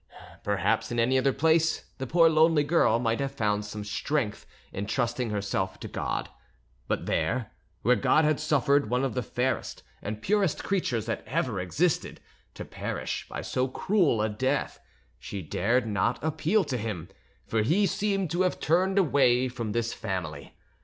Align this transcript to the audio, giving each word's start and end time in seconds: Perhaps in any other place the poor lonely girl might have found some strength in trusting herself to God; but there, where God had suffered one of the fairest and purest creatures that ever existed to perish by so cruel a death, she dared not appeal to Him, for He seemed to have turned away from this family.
Perhaps 0.43 0.91
in 0.91 0.99
any 0.99 1.15
other 1.19 1.31
place 1.31 1.85
the 1.99 2.07
poor 2.07 2.27
lonely 2.27 2.63
girl 2.63 2.97
might 2.97 3.19
have 3.19 3.33
found 3.33 3.63
some 3.63 3.83
strength 3.83 4.47
in 4.73 4.87
trusting 4.87 5.29
herself 5.29 5.79
to 5.79 5.87
God; 5.87 6.27
but 6.87 7.05
there, 7.05 7.51
where 7.83 7.95
God 7.95 8.25
had 8.25 8.39
suffered 8.39 8.89
one 8.89 9.03
of 9.03 9.13
the 9.13 9.21
fairest 9.21 9.83
and 10.01 10.19
purest 10.19 10.63
creatures 10.63 11.05
that 11.05 11.23
ever 11.27 11.59
existed 11.59 12.19
to 12.55 12.65
perish 12.65 13.27
by 13.29 13.43
so 13.43 13.67
cruel 13.67 14.23
a 14.23 14.27
death, 14.29 14.79
she 15.19 15.43
dared 15.43 15.85
not 15.85 16.17
appeal 16.23 16.63
to 16.63 16.79
Him, 16.79 17.07
for 17.45 17.61
He 17.61 17.85
seemed 17.85 18.31
to 18.31 18.41
have 18.41 18.59
turned 18.59 18.97
away 18.97 19.47
from 19.49 19.71
this 19.71 19.93
family. 19.93 20.55